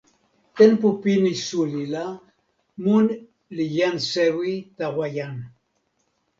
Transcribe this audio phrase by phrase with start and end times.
[0.57, 2.05] tenpo pini suli la,
[2.83, 3.05] mun
[3.55, 5.35] li jan sewi tawa jan.